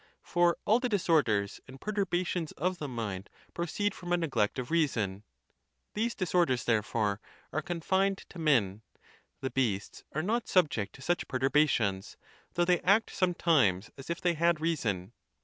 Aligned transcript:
For 0.23 0.57
all 0.65 0.79
the 0.79 0.89
disorders 0.89 1.61
and 1.67 1.79
perturbations 1.79 2.53
of 2.53 2.79
the 2.79 2.87
mind 2.87 3.29
proceed 3.53 3.93
from 3.93 4.11
a 4.11 4.17
neglect 4.17 4.57
of 4.57 4.71
reason; 4.71 5.21
these 5.93 6.15
disorders, 6.15 6.63
therefore, 6.63 7.21
are 7.53 7.61
confined 7.61 8.17
to 8.29 8.39
men: 8.39 8.81
the 9.41 9.51
beasts 9.51 10.03
are 10.13 10.23
not 10.23 10.47
subject 10.47 10.95
to 10.95 11.03
such 11.03 11.27
perturbations, 11.27 12.17
though 12.55 12.65
they 12.65 12.79
act 12.79 13.11
sometimes 13.11 13.91
as 13.95 14.09
if 14.09 14.19
they 14.19 14.33
had 14.33 14.59
reason. 14.59 15.13